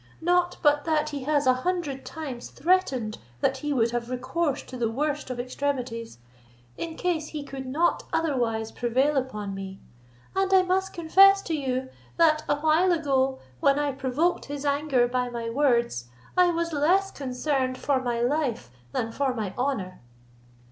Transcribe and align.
Not 0.19 0.57
but 0.63 0.83
that 0.85 1.09
he 1.09 1.25
has 1.25 1.45
a 1.45 1.53
hundred 1.61 2.03
times 2.07 2.49
threatened 2.49 3.19
that 3.41 3.57
he 3.57 3.71
would 3.71 3.91
have 3.91 4.09
recourse 4.09 4.63
to 4.63 4.75
the 4.75 4.89
worst 4.89 5.29
of 5.29 5.39
extremities, 5.39 6.17
in 6.75 6.95
case 6.95 7.27
he 7.27 7.43
could 7.43 7.67
not 7.67 8.01
otherwise 8.11 8.71
prevail 8.71 9.15
upon 9.15 9.53
me; 9.53 9.79
and 10.35 10.51
I 10.55 10.63
must 10.63 10.91
confess 10.91 11.43
to 11.43 11.53
you, 11.53 11.89
that 12.17 12.43
awhile 12.49 12.91
ago, 12.91 13.37
when 13.59 13.77
I 13.77 13.91
provoked 13.91 14.45
his 14.45 14.65
anger 14.65 15.07
by 15.07 15.29
my 15.29 15.51
words, 15.51 16.07
I 16.35 16.49
was 16.49 16.73
less 16.73 17.11
concerned 17.11 17.77
for 17.77 18.01
my 18.01 18.21
life 18.21 18.71
than 18.93 19.11
for 19.11 19.35
my 19.35 19.53
honour. 19.55 20.01